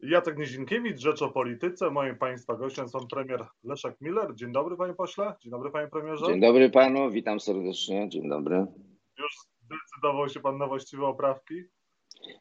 [0.00, 1.90] Jacek Nizinkiewicz, Rzecz o Polityce.
[1.90, 4.34] Moim Państwa gościem są premier Leszek Miller.
[4.34, 5.34] Dzień dobry Panie Pośle.
[5.40, 6.26] Dzień dobry Panie Premierze.
[6.26, 8.08] Dzień dobry Panu, witam serdecznie.
[8.08, 8.66] Dzień dobry.
[9.18, 9.32] Już
[9.62, 11.54] zdecydował się Pan na właściwe oprawki?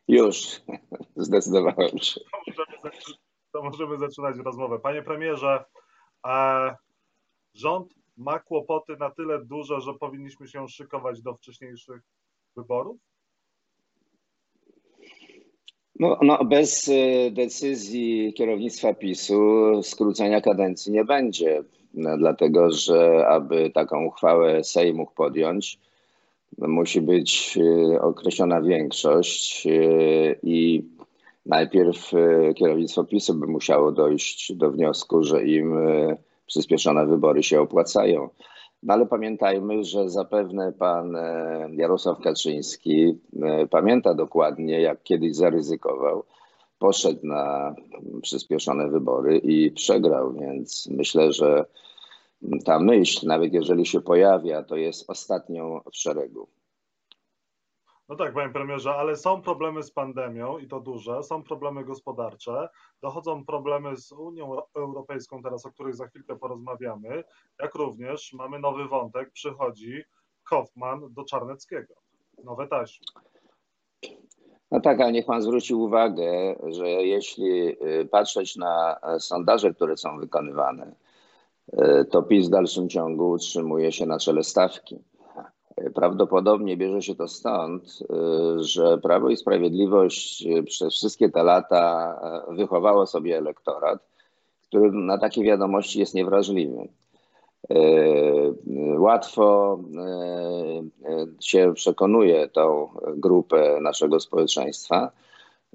[0.07, 0.61] Już,
[1.15, 2.21] zdecydowałem się.
[2.21, 2.95] To możemy,
[3.51, 4.79] to możemy zaczynać rozmowę.
[4.79, 5.65] Panie Premierze,
[6.27, 6.75] e,
[7.53, 12.01] rząd ma kłopoty na tyle duże, że powinniśmy się szykować do wcześniejszych
[12.55, 12.97] wyborów?
[15.99, 19.39] No, no, bez e, decyzji kierownictwa PiSu
[19.83, 21.63] skrócenia kadencji nie będzie,
[21.93, 25.79] no, dlatego że aby taką uchwałę Sejm mógł podjąć,
[26.57, 27.57] no, musi być
[27.93, 29.71] e, określona większość e,
[30.43, 30.83] i
[31.45, 32.11] najpierw
[32.55, 35.75] kierownictwo PiSu by musiało dojść do wniosku, że im
[36.47, 38.29] przyspieszone wybory się opłacają.
[38.87, 46.23] No ale pamiętajmy, że zapewne pan e, Jarosław Kaczyński e, pamięta dokładnie, jak kiedyś zaryzykował,
[46.79, 47.75] poszedł na
[48.21, 51.65] przyspieszone wybory i przegrał, więc myślę, że
[52.65, 56.47] ta myśl, nawet jeżeli się pojawia, to jest ostatnią w szeregu.
[58.09, 62.69] No tak, panie premierze, ale są problemy z pandemią i to duże, są problemy gospodarcze,
[63.01, 67.23] dochodzą problemy z Unią Europejską teraz, o których za chwilkę porozmawiamy,
[67.61, 70.03] jak również mamy nowy wątek, przychodzi
[70.43, 71.93] Hoffman do Czarneckiego,
[72.43, 73.05] nowe taśmy.
[74.71, 77.69] No tak, ale niech pan zwróci uwagę, że jeśli
[78.01, 80.95] y, patrzeć na sondaże, które są wykonywane,
[81.73, 84.99] y, to PiS w dalszym ciągu utrzymuje się na czele stawki.
[85.95, 92.15] Prawdopodobnie bierze się to stąd, y, że Prawo i Sprawiedliwość y, przez wszystkie te lata
[92.51, 93.99] y, wychowało sobie elektorat,
[94.67, 96.87] który na takie wiadomości jest niewrażliwy.
[98.97, 99.79] Łatwo
[101.39, 105.11] się przekonuje tą grupę naszego społeczeństwa,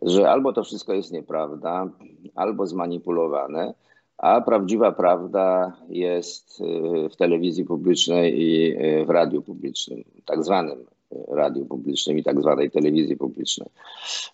[0.02, 1.88] że albo to wszystko jest nieprawda,
[2.34, 3.74] albo zmanipulowane,
[4.22, 10.86] a prawdziwa prawda jest y, w telewizji publicznej i y, w radiu publicznym, tak zwanym
[11.12, 13.68] y, radiu publicznym i tak zwanej telewizji publicznej.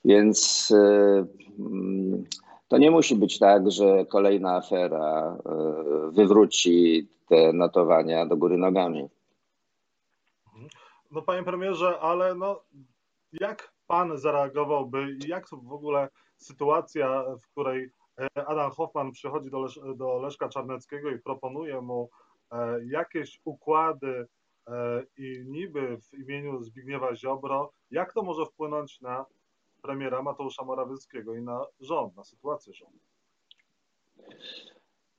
[0.04, 0.68] Więc
[1.58, 2.24] mm,
[2.68, 5.38] to nie musi być tak, że kolejna afera
[6.12, 9.08] wywróci te notowania do góry nogami.
[11.10, 12.60] No panie premierze, ale no
[13.32, 17.90] jak pan zareagowałby, jak w ogóle sytuacja, w której
[18.34, 22.10] Adam Hoffman przychodzi do, Lesz do Leszka Czarneckiego i proponuje mu
[22.52, 24.26] e, jakieś układy
[24.68, 29.24] e, i niby w imieniu Zbigniewa Ziobro, jak to może wpłynąć na
[29.82, 32.98] premiera Mateusza Morawieckiego i na rząd, na sytuację rządu?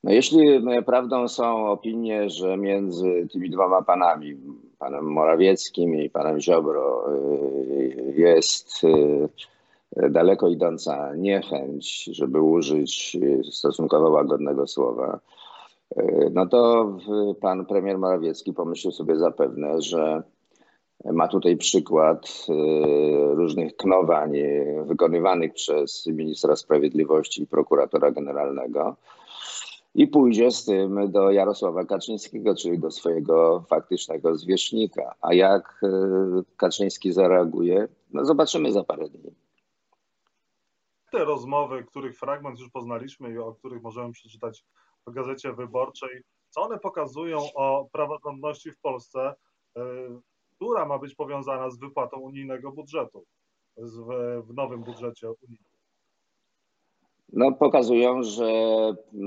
[0.04, 4.36] No jeśli prawdą są opinie, że między tymi dwoma panami,
[4.80, 7.20] panem Morawieckim i panem Ziobro, e,
[8.12, 8.86] jest
[10.10, 13.18] daleko idąca niechęć, żeby użyć
[13.52, 15.20] stosunkowo łagodnego słowa,
[16.32, 16.92] no to
[17.42, 20.24] pan premier Morawiecki pomyślał sobie zapewne, że
[21.06, 24.34] ma tutaj przykład y, różnych knowań
[24.86, 28.96] wykonywanych przez ministra sprawiedliwości i prokuratora generalnego
[29.96, 35.16] i pójdzie z tym do Jarosława Kaczyńskiego, czyli do swojego faktycznego zwierzchnika.
[35.22, 35.88] A jak y,
[36.58, 39.49] Kaczyński zareaguje, no zobaczymy za parę dni
[41.12, 44.66] te rozmowy, których fragment już poznaliśmy i o których możemy przeczytać
[45.08, 49.34] w Gazecie Wyborczej, co one pokazują o praworządności w Polsce,
[49.78, 49.82] y,
[50.56, 53.26] która ma być powiązana z wypłatą unijnego budżetu
[53.78, 55.70] w, nowym budżecie unijnym?
[57.34, 59.18] No, pokazują, że y,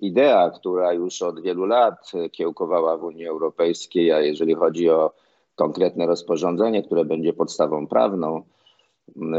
[0.00, 5.12] idea, która już od wielu lat kiełkowała w Unii Europejskiej, a jeżeli chodzi o
[5.54, 8.42] konkretne rozporządzenie, które będzie podstawą prawną,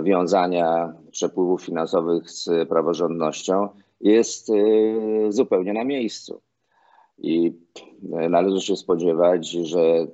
[0.03, 3.69] wiązania przepływów finansowych z praworządnością
[4.01, 6.41] jest y, zupełnie na miejscu.
[7.17, 7.53] I
[8.29, 10.07] należy się spodziewać, że y,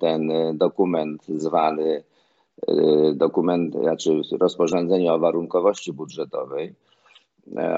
[0.00, 2.02] ten dokument zwany
[2.68, 6.74] y, dokument, znaczy rozporządzenie o warunkowości budżetowej,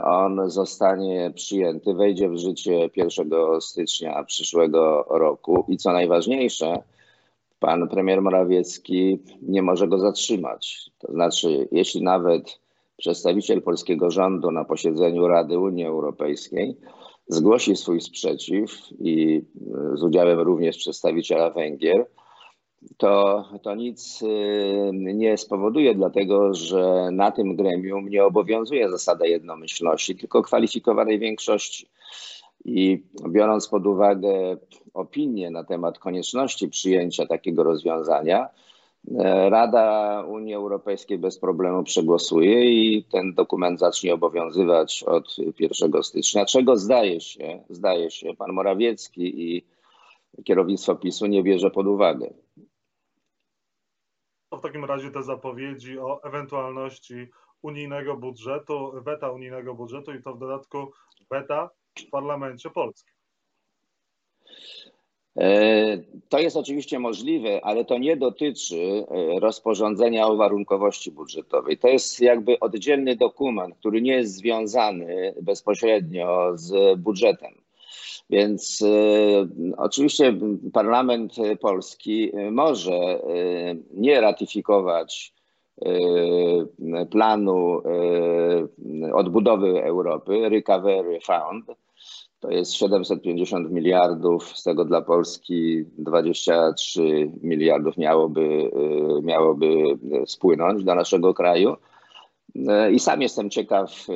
[0.04, 3.30] on zostanie przyjęty, wejdzie w życie 1
[3.60, 6.82] stycznia przyszłego roku i co najważniejsze,
[7.58, 10.90] pan premier Morawiecki nie może go zatrzymać.
[10.98, 12.60] To znaczy, jeśli nawet
[12.96, 16.76] przedstawiciel polskiego rządu na posiedzeniu Rady Unii Europejskiej
[17.28, 18.70] zgłosi swój sprzeciw
[19.00, 19.42] i
[19.94, 22.06] z udziałem również przedstawiciela Węgier,
[22.96, 30.16] to, to nic y, nie spowoduje, dlatego że na tym gremium nie obowiązuje zasada jednomyślności,
[30.16, 31.88] tylko kwalifikowanej większości.
[32.64, 34.56] I biorąc pod uwagę
[34.96, 38.48] opinię na temat konieczności przyjęcia takiego rozwiązania,
[39.48, 46.76] Rada Unii Europejskiej bez problemu przegłosuje i ten dokument zacznie obowiązywać od 1 stycznia, czego
[46.76, 49.66] zdaje się, zdaje się, pan Morawiecki i
[50.44, 52.34] kierownictwo PiSu nie bierze pod uwagę.
[54.52, 57.28] W takim razie te zapowiedzi o ewentualności
[57.62, 60.92] unijnego budżetu, weta unijnego budżetu i to w dodatku
[61.30, 63.15] weta w parlamencie polskim.
[65.38, 65.98] E,
[66.28, 71.78] to jest oczywiście możliwe, ale to nie dotyczy e, rozporządzenia o warunkowości budżetowej.
[71.78, 77.52] To jest jakby oddzielny dokument, który nie jest związany bezpośrednio z budżetem.
[78.30, 80.34] Więc y, oczywiście
[80.72, 83.20] Parlament Polski może
[83.94, 85.32] nie ratyfikować
[87.10, 87.82] planu
[89.14, 91.78] odbudowy Europy, Recovery Fund.
[92.40, 98.70] To jest 750 miliardów, z tego dla Polski 23 miliardów miałoby,
[99.22, 99.84] miałoby
[100.26, 101.76] spłynąć do naszego kraju.
[102.92, 104.06] I sam jestem ciekaw,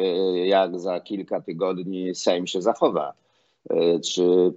[0.45, 3.13] jak za kilka tygodni Sejm się zachowa
[4.05, 4.53] czy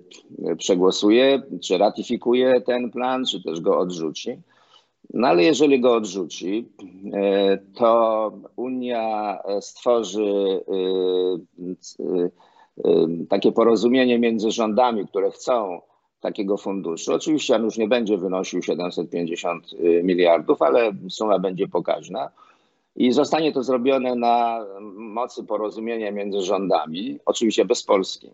[0.58, 4.42] przegłosuje, czy ratyfikuje ten plan, czy też go odrzuci.
[5.14, 6.68] No ale jeżeli go odrzuci,
[7.76, 10.62] to Unia stworzy
[13.30, 15.82] takie porozumienie między rządami, które chcą
[16.20, 17.14] takiego funduszu.
[17.14, 19.66] Oczywiście on już nie będzie wynosił 750
[20.04, 22.30] miliardów, ale suma będzie pokaźna.
[22.96, 24.66] I zostanie to zrobione na
[24.96, 28.30] mocy porozumienia między rządami, oczywiście bez Polski.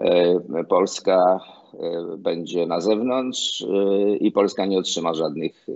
[0.00, 1.40] E, Polska
[1.74, 5.66] e, będzie na zewnątrz e, i Polska nie otrzyma żadnych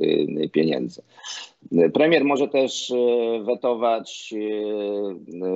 [0.52, 1.02] pieniędzy.
[1.94, 2.92] Premier może też
[3.44, 4.34] wetować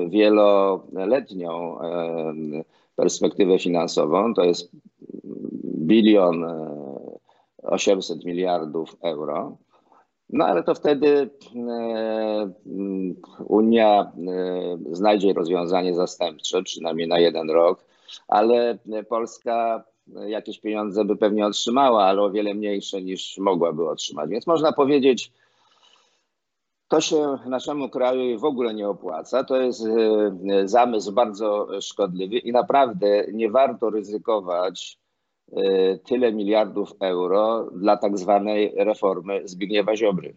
[0.09, 1.79] wieloletnią
[2.97, 4.71] perspektywę finansową, to jest
[5.65, 6.45] bilion
[7.63, 9.57] 800 miliardów euro.
[10.31, 11.31] No ale to wtedy
[13.49, 14.13] Unia
[14.93, 17.88] znajdzie rozwiązanie zastępcze, przynajmniej na jeden rok,
[18.29, 18.79] ale
[19.09, 19.85] Polska
[20.27, 24.31] jakieś pieniądze by pewnie otrzymała, ale o wiele mniejsze niż mogłaby otrzymać.
[24.31, 25.33] Więc można powiedzieć,
[26.89, 29.45] to się naszemu kraju w ogóle nie opłaca.
[29.45, 34.99] To jest e, zamysł bardzo szkodliwy i naprawdę nie warto ryzykować
[35.53, 40.35] e, tyle miliardów euro dla tak zwanej reformy Zbigniewa Ziobry.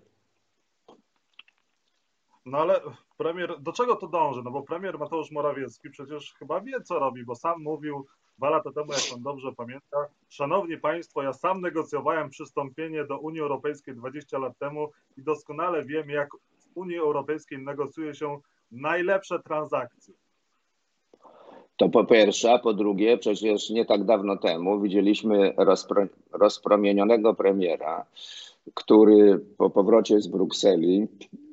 [2.46, 2.82] No ale
[3.22, 4.42] premier, do czego to dąży?
[4.44, 8.06] No bo premier Mateusz Morawiecki przecież chyba wie, co robi, bo sam mówił
[8.38, 9.98] dwa lata temu, jak pan dobrze pamięta,
[10.30, 16.10] szanowni państwo, ja sam negocjowałem przystąpienie do Unii Europejskiej 20 lat temu i doskonale wiem,
[16.10, 18.40] jak w Unii Europejskiej negocjuje się
[18.72, 20.14] najlepsze transakcje.
[21.78, 28.06] To po pierwsze, a po drugie, przecież nie tak dawno temu widzieliśmy rozpro, rozpromienionego premiera,
[28.74, 31.08] który po powrocie z Brukseli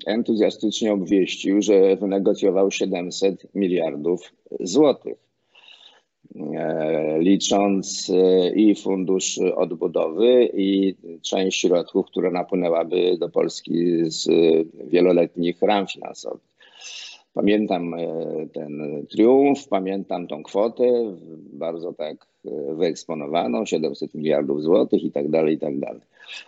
[0.07, 5.29] entuzjastycznie obwieścił, że wynegocjował 700 miliardów złotych.
[6.37, 14.29] E, licząc e, i fundusz odbudowy, i część środków, które napłynęłaby do Polski z
[14.89, 16.49] wieloletnich ram finansowych.
[17.35, 18.07] Pamiętam e,
[18.53, 21.17] ten triumf, pamiętam tą kwotę,
[21.53, 22.28] bardzo tak
[22.77, 26.01] wyeksponowaną, 700 miliardów złotych i tak dalej, i tak dalej.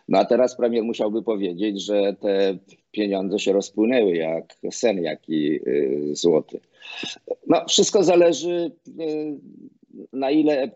[0.08, 2.58] No a teraz premier musiałby powiedzieć, że te
[2.90, 6.60] pieniądze się rozpłynęły jak sen, jaki y, złoty.
[7.46, 9.38] No, wszystko zależy, y,
[10.12, 10.70] na ile y,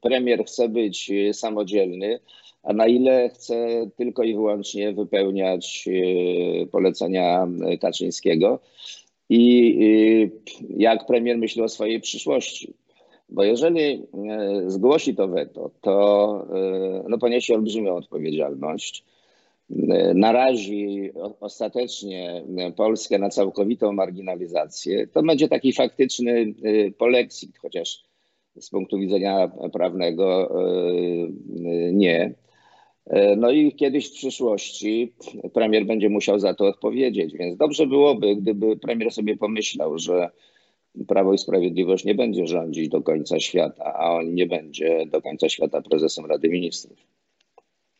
[0.00, 2.20] premier chce być samodzielny,
[2.62, 5.88] a na ile chce tylko i wyłącznie wypełniać
[6.72, 7.48] polecenia
[7.80, 8.58] Kaczyńskiego
[9.28, 10.30] i
[10.76, 12.74] jak premier myśli o swojej przyszłości.
[13.32, 14.06] Bo jeżeli
[14.66, 16.46] zgłosi to weto, to
[17.08, 19.04] no, poniesie olbrzymią odpowiedzialność
[20.14, 21.10] narazi
[21.40, 22.42] ostatecznie
[22.76, 26.54] Polskę na całkowitą marginalizację, to będzie taki faktyczny
[26.98, 28.04] polexit, chociaż
[28.60, 30.54] z punktu widzenia prawnego
[31.92, 32.34] nie.
[33.36, 35.12] No i kiedyś w przyszłości
[35.52, 40.30] premier będzie musiał za to odpowiedzieć, więc dobrze byłoby, gdyby premier sobie pomyślał, że
[41.08, 45.48] Prawo i Sprawiedliwość nie będzie rządzić do końca świata, a on nie będzie do końca
[45.48, 46.98] świata prezesem Rady Ministrów.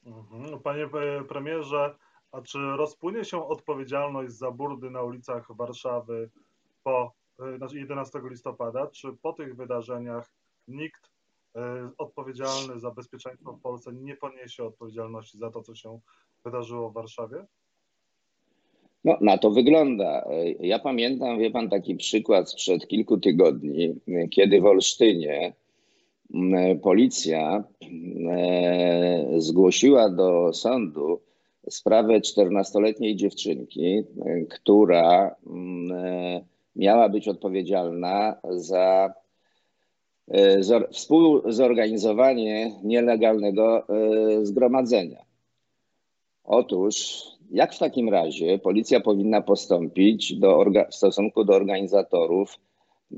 [0.07, 0.61] Mhm.
[0.61, 0.89] Panie
[1.29, 1.95] premierze,
[2.33, 6.31] a czy rozpłynie się odpowiedzialność za burdy na ulicach Warszawy
[6.83, 8.87] po 11 znaczy listopada?
[8.87, 10.33] Czy po tych wydarzeniach
[10.69, 11.11] nikt
[11.57, 16.01] e, odpowiedzialny za bezpieczeństwo w Polsce nie poniesie odpowiedzialności za to, co się
[16.45, 17.47] wydarzyło w Warszawie?
[19.05, 20.29] No, na to wygląda.
[20.61, 23.95] Ja pamiętam, wie pan, taki przykład sprzed kilku tygodni,
[24.31, 25.53] kiedy w Olsztynie
[26.83, 27.65] policja
[28.31, 31.21] e, zgłosiła do sądu
[31.71, 34.03] sprawę 14-letniej dziewczynki,
[34.51, 35.37] która
[36.77, 39.15] miała być odpowiedzialna za
[40.91, 43.87] współzorganizowanie nielegalnego
[44.43, 45.25] zgromadzenia.
[46.45, 52.61] Otóż, jak w takim razie policja powinna postąpić do, w stosunku do organizatorów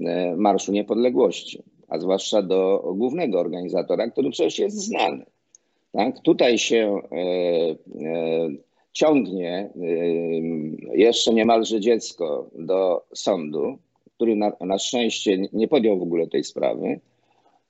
[0.00, 5.24] e, Marszu Niepodległości, a zwłaszcza do głównego organizatora, który przecież jest znany.
[5.92, 6.20] Tak?
[6.20, 8.48] Tutaj się e, e,
[8.92, 13.78] ciągnie e, jeszcze niemalże dziecko do sądu,
[14.16, 17.00] który na, na szczęście nie podjął w ogóle tej sprawy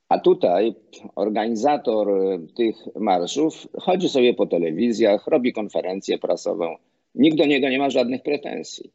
[0.09, 0.75] a tutaj
[1.15, 6.75] organizator e, tych marszów chodzi sobie po telewizjach, robi konferencję prasową.
[7.15, 8.91] Nikt do niego nie ma żadnych pretensji.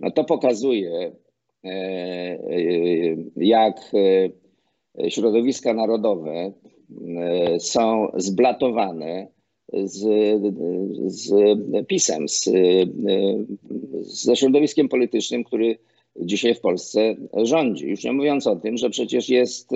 [0.00, 1.12] No to pokazuje,
[1.64, 2.38] e, e,
[3.36, 3.80] jak
[5.08, 6.52] środowiska narodowe
[7.58, 9.26] są zblatowane
[9.72, 9.98] z,
[11.06, 11.32] z
[11.86, 12.50] pisem, z,
[14.00, 15.78] ze środowiskiem politycznym, który
[16.16, 17.88] dzisiaj w Polsce rządzi.
[17.88, 19.70] Już nie mówiąc o tym, że przecież jest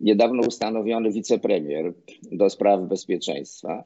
[0.00, 1.92] niedawno ustanowiony wicepremier
[2.32, 3.84] do spraw bezpieczeństwa,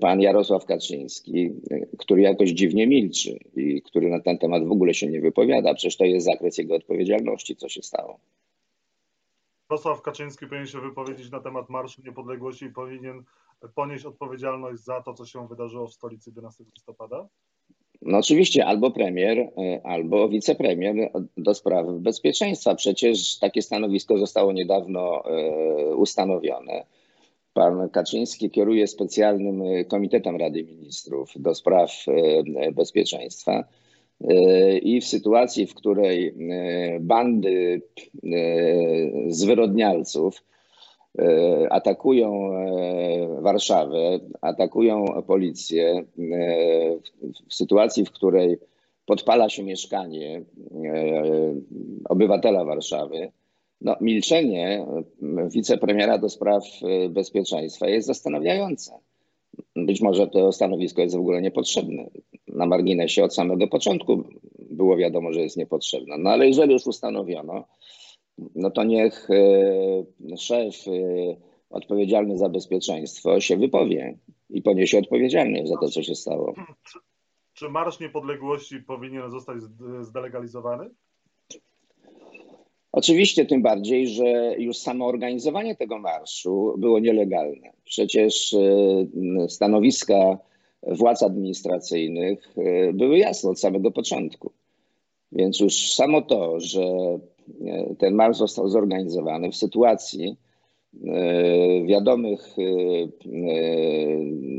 [0.00, 1.50] pan Jarosław Kaczyński,
[1.98, 5.74] który jakoś dziwnie milczy i który na ten temat w ogóle się nie wypowiada.
[5.74, 8.20] Przecież to jest zakres jego odpowiedzialności, co się stało.
[9.70, 13.24] Jarosław Kaczyński powinien się wypowiedzieć na temat Marszu Niepodległości i powinien
[13.74, 17.28] ponieść odpowiedzialność za to, co się wydarzyło w stolicy 11 listopada?
[18.02, 22.74] No oczywiście albo premier, e, albo wicepremier do spraw bezpieczeństwa.
[22.74, 26.84] Przecież takie stanowisko zostało niedawno e, ustanowione.
[27.54, 32.04] Pan Kaczyński kieruje specjalnym e, komitetem Rady Ministrów do spraw
[32.72, 33.64] bezpieczeństwa.
[34.82, 36.34] I w sytuacji, w której
[37.00, 37.82] bandy
[39.28, 40.42] zwyrodnialców
[41.70, 46.04] atakują e, Warszawę, atakują policję e,
[47.48, 48.58] w sytuacji, w której
[49.06, 50.42] podpala się mieszkanie
[52.08, 53.32] obywatela Warszawy,
[53.80, 54.86] no, milczenie
[55.48, 56.64] wicepremiera do spraw
[57.10, 58.92] bezpieczeństwa jest zastanawiające.
[59.76, 62.10] Być może to stanowisko jest w ogóle niepotrzebne.
[62.48, 64.24] Na marginesie od samego początku
[64.58, 66.18] było wiadomo, że jest niepotrzebne.
[66.18, 67.64] No ale jeżeli już ustanowiono,
[68.54, 70.90] no to niech e, szef e,
[71.70, 74.18] odpowiedzialny za bezpieczeństwo się wypowie
[74.50, 76.54] i poniesie odpowiedzialność za to, co się stało.
[76.82, 76.98] Czy,
[77.54, 79.58] czy Marsz Niepodległości powinien zostać
[80.00, 80.90] zdelegalizowany?
[82.92, 87.72] Oczywiście, tym bardziej, że już samo organizowanie tego marszu było nielegalne.
[87.84, 90.38] Przecież e, stanowiska
[90.82, 92.54] władz administracyjnych
[92.94, 94.52] były jasne od samego początku.
[95.32, 96.80] Więc już samo to, że
[97.98, 100.36] ten marsz został zorganizowany w sytuacji
[101.06, 102.62] e, wiadomych e,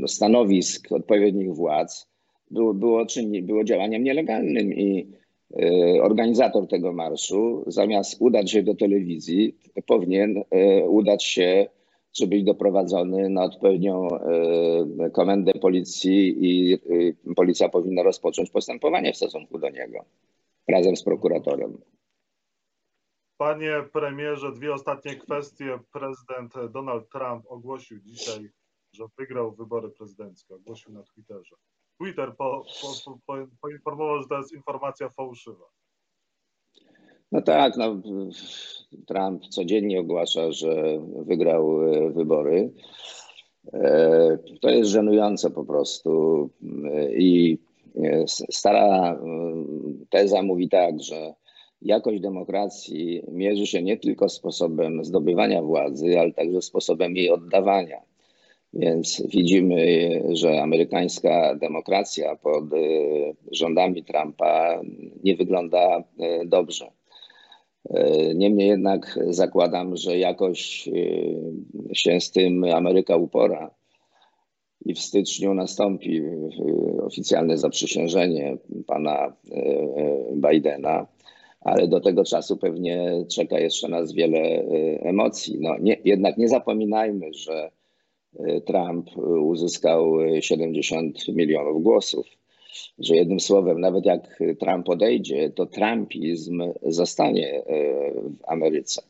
[0.04, 2.08] e, stanowisk odpowiednich władz,
[2.50, 3.04] było, było,
[3.42, 5.06] było działaniem nielegalnym i
[6.02, 9.56] organizator tego marszu, zamiast udać się do telewizji,
[9.86, 10.42] powinien
[10.88, 11.66] udać się,
[12.12, 14.08] czy być doprowadzony na odpowiednią
[15.12, 16.78] komendę policji i
[17.36, 20.04] policja powinna rozpocząć postępowanie w stosunku do niego
[20.68, 21.78] razem z prokuratorem.
[23.42, 25.78] Panie premierze, dwie ostatnie kwestie.
[25.92, 28.50] Prezydent Donald Trump ogłosił dzisiaj,
[28.92, 30.54] że wygrał wybory prezydenckie.
[30.54, 31.56] Ogłosił na Twitterze.
[31.98, 32.64] Twitter po,
[33.04, 35.64] po, po, poinformował, że to jest informacja fałszywa.
[37.32, 38.02] No tak, no,
[39.06, 42.72] Trump codziennie ogłasza, że wygrał e, wybory.
[43.72, 46.50] E, to jest żenujące po prostu.
[47.16, 47.58] I
[47.96, 49.18] e, stara
[50.10, 51.41] teza mówi tak, że
[51.84, 58.02] jakość demokracji mierzy się nie tylko sposobem zdobywania władzy, ale także sposobem jej oddawania.
[58.74, 59.84] Więc widzimy,
[60.32, 62.76] że amerykańska demokracja pod e,
[63.52, 64.80] rządami Trumpa
[65.24, 66.90] nie wygląda e, dobrze.
[67.90, 70.88] E, niemniej jednak zakładam, że jakoś
[71.92, 73.70] się z tym Ameryka upora
[74.84, 76.22] i w styczniu nastąpi
[77.02, 79.32] oficjalne zaprzysiężenie pana
[80.34, 81.06] Bidena
[81.64, 84.64] ale do tego czasu pewnie czeka jeszcze nas wiele e,
[85.00, 85.58] emocji.
[85.60, 87.70] No, nie, jednak nie zapominajmy, że
[88.38, 92.26] e, Trump uzyskał 70 milionów głosów.
[92.98, 97.62] Że jednym słowem, nawet jak Trump odejdzie, to Trumpizm zostanie
[98.24, 99.02] w Ameryce.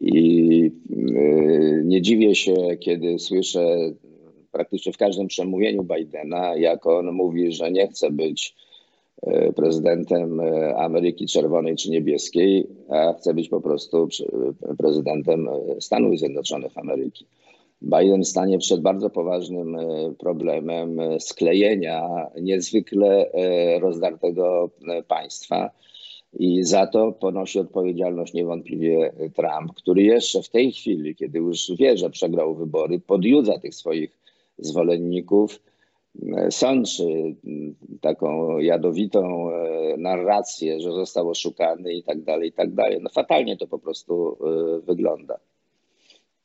[0.00, 0.70] I
[1.84, 3.76] nie dziwię się, kiedy słyszę
[4.52, 8.54] praktycznie w każdym przemówieniu Bidena, jak on mówi, że nie chce być
[9.56, 14.08] prezydentem e, Ameryki Czerwonej czy Niebieskiej, a chce być po prostu
[14.78, 15.48] prezydentem
[15.80, 17.26] Stanów Zjednoczonych Ameryki.
[17.82, 19.76] Biden stanie przed bardzo poważnym
[20.18, 23.30] problemem sklejenia niezwykle
[23.80, 24.70] rozdartego
[25.08, 25.70] państwa.
[26.38, 31.96] I za to ponosi odpowiedzialność niewątpliwie Trump, który jeszcze w tej chwili, kiedy już wie,
[31.96, 34.18] że przegrał wybory, podjudza tych swoich
[34.58, 35.60] zwolenników,
[36.50, 37.04] sączy
[38.00, 42.98] taką jadowitą e, narrację, że został oszukany i tak dalej, i tak dalej.
[43.02, 45.38] No fatalnie to po prostu e, wygląda.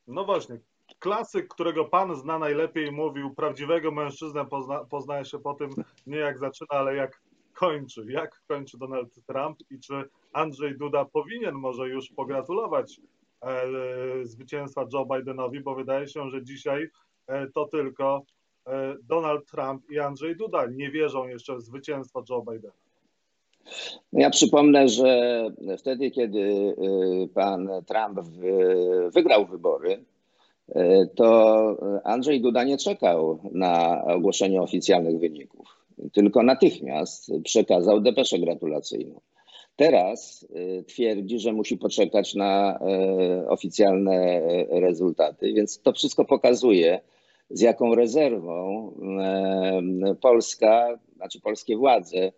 [0.07, 0.59] No właśnie.
[0.99, 5.69] Klasyk, którego pan zna najlepiej, mówił, prawdziwego mężczyznę pozna, poznaje się po tym,
[6.07, 7.21] nie jak zaczyna, ale jak
[7.53, 8.05] kończy.
[8.09, 9.93] Jak kończy Donald Trump i czy
[10.33, 13.01] Andrzej Duda powinien może już pogratulować
[13.41, 13.65] e,
[14.23, 16.89] zwycięstwa Joe Bidenowi, bo wydaje się, że dzisiaj
[17.53, 18.23] to tylko
[19.03, 22.73] Donald Trump i Andrzej Duda nie wierzą jeszcze w zwycięstwo Joe Bidena.
[24.13, 25.43] Ja przypomnę, że
[25.77, 26.75] wtedy, kiedy
[27.33, 28.19] pan Trump
[29.13, 30.03] wygrał wybory,
[31.15, 35.79] to Andrzej Duda nie czekał na ogłoszenie oficjalnych wyników
[36.13, 39.21] tylko natychmiast przekazał depeszę gratulacyjną.
[39.75, 40.47] Teraz
[40.87, 42.79] twierdzi, że musi poczekać na
[43.47, 46.99] oficjalne rezultaty, więc to wszystko pokazuje,
[47.49, 48.91] z jaką rezerwą
[50.11, 52.31] y, Polska, znaczy polskie władze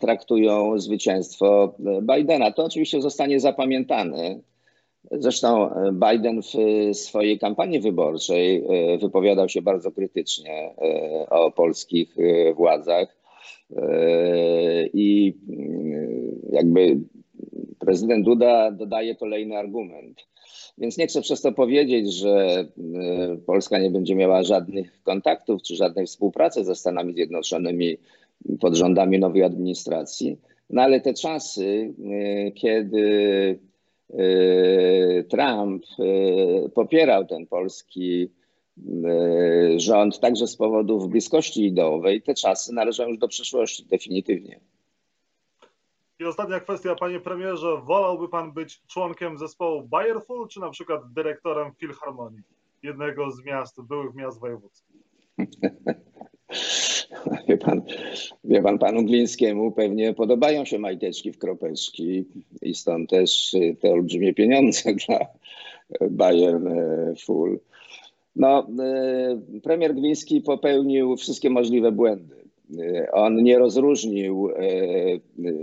[0.00, 2.52] traktują zwycięstwo Bidena.
[2.52, 4.40] To oczywiście zostanie zapamiętane
[5.10, 6.56] Zresztą e, Biden w
[6.96, 12.16] swojej kampanii wyborczej e, wypowiadał się bardzo krytycznie e, o polskich
[12.56, 13.22] władzach
[14.94, 17.00] i mm, jakby
[17.78, 20.26] prezydent Duda dodaje kolejny argument.
[20.78, 22.64] Więc nie chcę przez to powiedzieć, że
[23.46, 27.96] Polska nie będzie miała żadnych kontaktów czy żadnej współpracy ze Stanami Zjednoczonymi
[28.60, 30.38] pod rządami nowej administracji,
[30.70, 31.94] no ale te czasy,
[32.54, 33.58] kiedy
[34.20, 35.84] Y, Trump
[36.74, 38.30] popierał ten polski
[39.76, 44.60] rząd także z powodów bliskości ideowej, te czasy należą już do przyszłości definitywnie.
[46.22, 51.72] I ostatnia kwestia, panie premierze, wolałby pan być członkiem zespołu Bayerful, czy na przykład dyrektorem
[51.74, 52.42] Filharmonii,
[52.82, 54.96] jednego z miast, byłych miast wojewódzkich?
[57.48, 57.82] Wie pan,
[58.44, 62.24] wie pan, panu Glińskiemu pewnie podobają się majteczki w kropeczki
[62.62, 65.18] i stąd też te olbrzymie pieniądze dla
[66.10, 67.60] Bayern e, Full.
[68.36, 72.42] No, e, premier Gliński popełnił wszystkie możliwe błędy.
[72.80, 74.48] E, on nie rozróżnił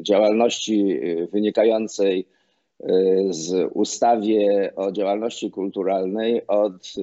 [0.01, 0.99] działalności
[1.31, 2.27] wynikającej
[3.29, 6.93] z ustawie o działalności kulturalnej od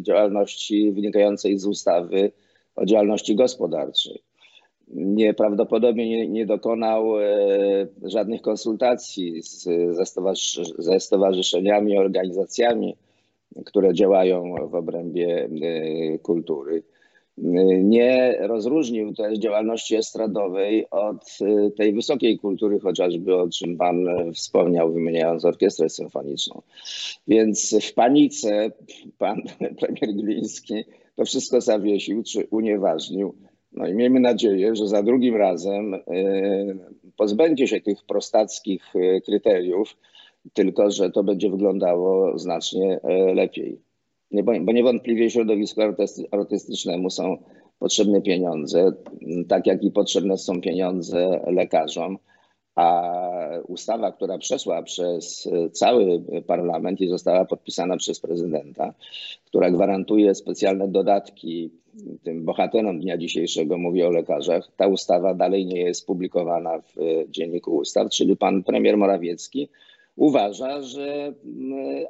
[0.00, 2.32] działalności wynikającej z ustawy
[2.76, 4.22] o działalności gospodarczej.
[4.94, 7.26] Nieprawdopodobnie nie, nie dokonał e,
[8.02, 12.96] żadnych konsultacji z, ze, stowarzysz, ze stowarzyszeniami, organizacjami,
[13.64, 16.82] które działają w obrębie e, kultury.
[17.82, 24.92] Nie rozróżnił też działalności estradowej od e, tej wysokiej kultury, chociażby o czym Pan wspomniał,
[24.92, 26.62] wymieniając orkiestrę symfoniczną.
[27.28, 28.72] Więc w panice
[29.18, 29.42] pan
[29.80, 30.84] premier Gliński
[31.16, 33.34] to wszystko zawiesił czy unieważnił.
[33.72, 36.00] No i miejmy nadzieję, że za drugim razem e,
[37.16, 38.92] pozbędzie się tych prostackich
[39.24, 39.96] kryteriów,
[40.52, 43.00] tylko że to będzie wyglądało znacznie
[43.34, 43.91] lepiej.
[44.60, 45.80] Bo niewątpliwie środowisku
[46.30, 47.36] artystycznemu są
[47.78, 48.92] potrzebne pieniądze,
[49.48, 52.18] tak jak i potrzebne są pieniądze lekarzom
[52.74, 53.12] a
[53.68, 58.94] ustawa, która przeszła przez cały parlament i została podpisana przez prezydenta,
[59.44, 61.70] która gwarantuje specjalne dodatki
[62.22, 66.94] tym bohaterom dnia dzisiejszego, mówię o lekarzach, ta ustawa dalej nie jest publikowana w
[67.30, 69.68] dzienniku ustaw, czyli pan premier Morawiecki
[70.16, 71.32] uważa, że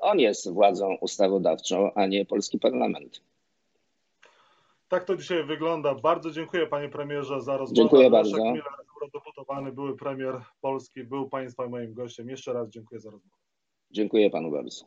[0.01, 3.23] on jest władzą ustawodawczą, a nie polski parlament.
[4.89, 5.95] Tak to dzisiaj wygląda.
[5.95, 7.75] Bardzo dziękuję panie premierze za rozmowę.
[7.77, 8.37] Dziękuję bardzo.
[8.37, 8.63] Miller,
[8.95, 12.29] eurodeputowany, były premier Polski, był państwa moim gościem.
[12.29, 13.37] Jeszcze raz dziękuję za rozmowę.
[13.91, 14.85] Dziękuję panu bardzo.